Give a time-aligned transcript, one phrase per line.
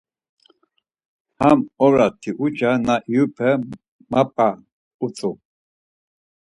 [1.39, 3.49] Ham ora Tiuça, na iyupe
[4.11, 4.47] Mapa
[5.05, 5.31] utzu.